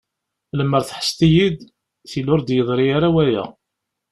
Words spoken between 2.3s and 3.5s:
ur d-yeḍṛi ara waya.